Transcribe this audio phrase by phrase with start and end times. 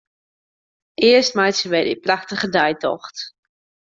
[1.09, 3.17] Earst meitsje wy in prachtige deitocht.